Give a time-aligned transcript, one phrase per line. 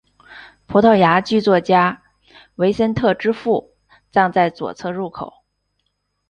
[0.65, 2.01] 葡萄牙剧作家
[2.55, 3.75] 维森特之父
[4.09, 5.43] 葬在左侧入口。